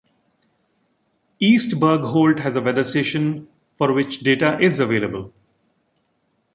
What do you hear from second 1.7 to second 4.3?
Bergholt has a weather station for which